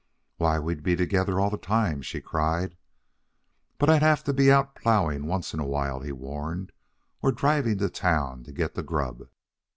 [0.37, 2.75] "Why, we'd be together all the time!" she cried.
[3.77, 6.71] "But I'd have to be out ploughing once in a while," he warned,
[7.21, 9.27] "or driving to town to get the grub."